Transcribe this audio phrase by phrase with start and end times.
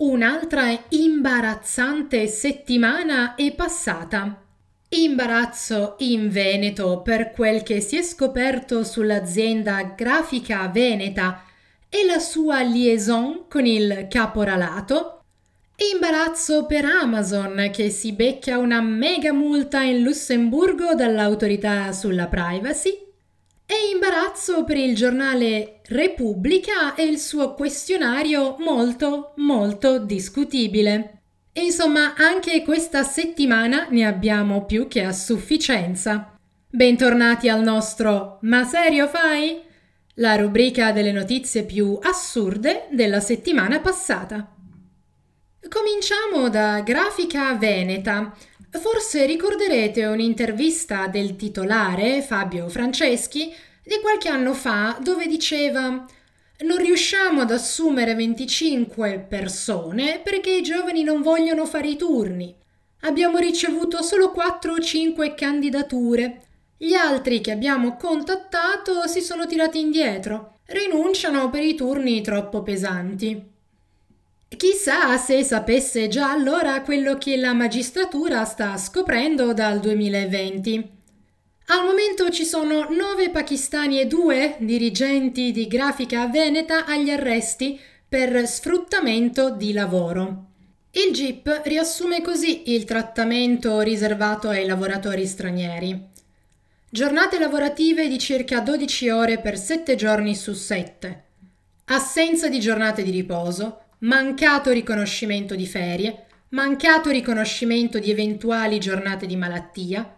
[0.00, 4.42] Un'altra imbarazzante settimana è passata.
[4.88, 11.44] Imbarazzo in Veneto per quel che si è scoperto sull'azienda grafica veneta
[11.90, 15.20] e la sua liaison con il caporalato.
[15.92, 23.09] Imbarazzo per Amazon che si becca una mega multa in Lussemburgo dall'autorità sulla privacy
[23.70, 31.20] e imbarazzo per il giornale Repubblica e il suo questionario molto, molto discutibile.
[31.52, 36.36] Insomma, anche questa settimana ne abbiamo più che a sufficienza.
[36.68, 39.60] Bentornati al nostro Ma serio fai?
[40.14, 44.52] La rubrica delle notizie più assurde della settimana passata.
[45.68, 48.34] Cominciamo da Grafica Veneta,
[48.70, 53.52] Forse ricorderete un'intervista del titolare, Fabio Franceschi,
[53.90, 56.06] di qualche anno fa, dove diceva
[56.60, 62.54] non riusciamo ad assumere 25 persone perché i giovani non vogliono fare i turni.
[63.00, 66.42] Abbiamo ricevuto solo 4 o 5 candidature.
[66.76, 70.58] Gli altri che abbiamo contattato si sono tirati indietro.
[70.66, 73.42] Rinunciano per i turni troppo pesanti.
[74.56, 80.98] Chissà se sapesse già allora quello che la magistratura sta scoprendo dal 2020.
[81.72, 88.44] Al momento ci sono nove pakistani e due dirigenti di grafica veneta agli arresti per
[88.48, 90.46] sfruttamento di lavoro.
[90.90, 96.08] Il GIP riassume così il trattamento riservato ai lavoratori stranieri.
[96.90, 101.24] Giornate lavorative di circa 12 ore per 7 giorni su 7.
[101.84, 109.36] Assenza di giornate di riposo, mancato riconoscimento di ferie, mancato riconoscimento di eventuali giornate di
[109.36, 110.16] malattia,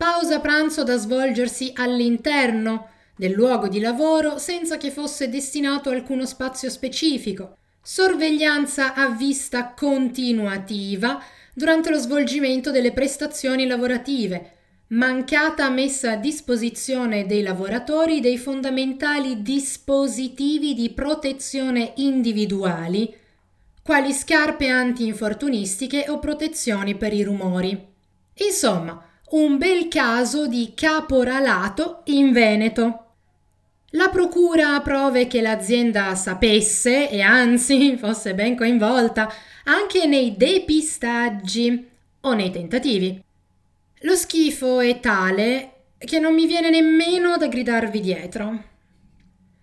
[0.00, 6.70] pausa pranzo da svolgersi all'interno del luogo di lavoro senza che fosse destinato alcuno spazio
[6.70, 14.52] specifico, sorveglianza a vista continuativa durante lo svolgimento delle prestazioni lavorative,
[14.86, 23.14] mancata messa a disposizione dei lavoratori dei fondamentali dispositivi di protezione individuali,
[23.82, 27.88] quali scarpe anti-infortunistiche o protezioni per i rumori.
[28.32, 33.04] Insomma, un bel caso di caporalato in Veneto.
[33.90, 39.32] La procura prove che l'azienda sapesse e anzi fosse ben coinvolta
[39.64, 41.88] anche nei depistaggi
[42.22, 43.22] o nei tentativi.
[44.00, 48.64] Lo schifo è tale che non mi viene nemmeno da gridarvi dietro.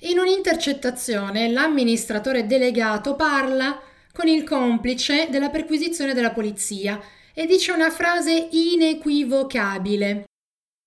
[0.00, 3.80] In un'intercettazione l'amministratore delegato parla
[4.12, 7.00] con il complice della perquisizione della polizia
[7.38, 10.24] e dice una frase inequivocabile.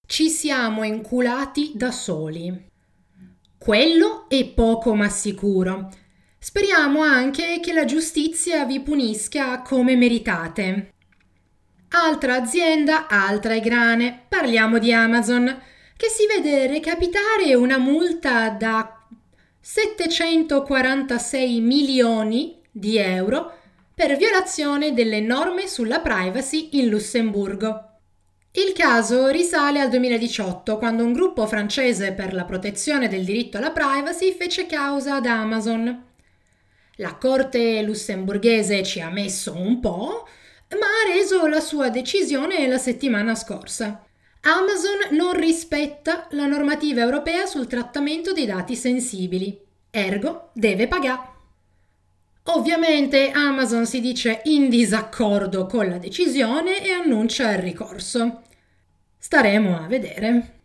[0.06, 2.67] Ci siamo inculati da soli.
[3.57, 5.90] Quello è poco ma sicuro.
[6.38, 10.91] Speriamo anche che la giustizia vi punisca come meritate.
[11.91, 14.25] Altra azienda, altre grane.
[14.28, 15.45] Parliamo di Amazon,
[15.95, 19.07] che si vede recapitare una multa da
[19.61, 23.59] 746 milioni di euro
[24.01, 28.00] per violazione delle norme sulla privacy in Lussemburgo.
[28.53, 33.69] Il caso risale al 2018, quando un gruppo francese per la protezione del diritto alla
[33.69, 36.03] privacy fece causa ad Amazon.
[36.95, 40.28] La corte lussemburghese ci ha messo un po',
[40.69, 44.03] ma ha reso la sua decisione la settimana scorsa.
[44.41, 49.61] Amazon non rispetta la normativa europea sul trattamento dei dati sensibili,
[49.91, 51.31] ergo deve pagare.
[52.46, 58.41] Ovviamente Amazon si dice in disaccordo con la decisione e annuncia il ricorso.
[59.18, 60.59] Staremo a vedere.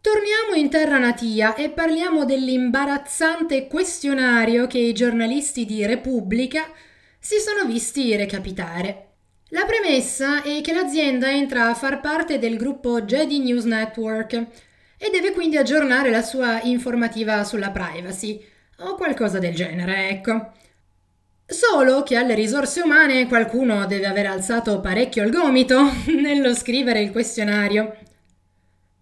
[0.00, 6.70] Torniamo in terra natia e parliamo dell'imbarazzante questionario che i giornalisti di Repubblica
[7.18, 9.14] si sono visti recapitare.
[9.48, 14.32] La premessa è che l'azienda entra a far parte del gruppo Jedi News Network
[14.98, 18.40] e deve quindi aggiornare la sua informativa sulla privacy
[18.80, 20.52] o qualcosa del genere, ecco.
[21.48, 25.80] Solo che alle risorse umane qualcuno deve aver alzato parecchio il gomito
[26.20, 27.96] nello scrivere il questionario.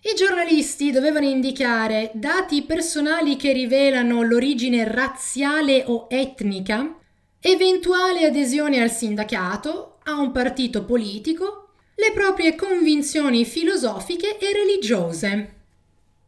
[0.03, 6.99] I giornalisti dovevano indicare dati personali che rivelano l'origine razziale o etnica,
[7.41, 15.64] eventuale adesione al sindacato a un partito politico, le proprie convinzioni filosofiche e religiose.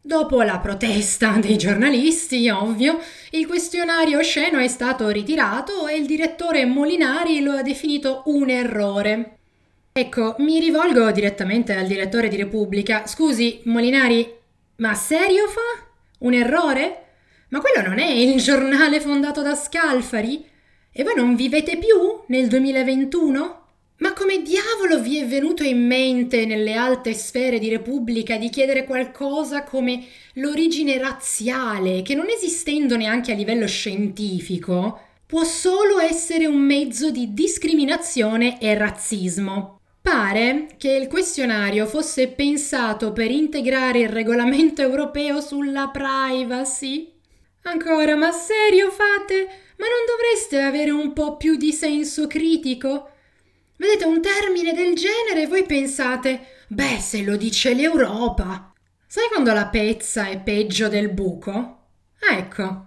[0.07, 3.01] Dopo la protesta dei giornalisti, ovvio,
[3.31, 9.39] il questionario osceno è stato ritirato e il direttore Molinari lo ha definito un errore.
[9.91, 13.09] Ecco, mi rivolgo direttamente al direttore di Repubblica.
[13.09, 14.33] Scusi, Molinari,
[14.77, 15.85] ma serio fa?
[16.19, 17.07] Un errore?
[17.49, 20.49] Ma quello non è il giornale fondato da Scalfari?
[20.93, 23.66] E voi non vivete più nel 2021?
[23.99, 28.85] Ma come diavolo vi è venuto in mente nelle alte sfere di Repubblica di chiedere
[28.85, 30.05] qualcosa come
[30.35, 37.33] l'origine razziale, che non esistendo neanche a livello scientifico, può solo essere un mezzo di
[37.33, 39.81] discriminazione e razzismo?
[40.03, 47.13] Pare che il questionario fosse pensato per integrare il regolamento europeo sulla privacy.
[47.63, 49.49] Ancora, ma serio fate?
[49.79, 53.11] Ma non dovreste avere un po' più di senso critico?
[53.77, 58.73] Vedete un termine del genere e voi pensate, beh, se lo dice l'Europa.
[59.07, 61.73] Sai quando la pezza è peggio del buco?
[62.31, 62.87] ecco.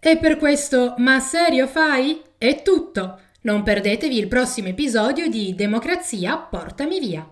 [0.00, 2.20] E per questo, ma serio fai?
[2.36, 3.20] È tutto.
[3.42, 7.28] Non perdetevi il prossimo episodio di Democrazia, portami via.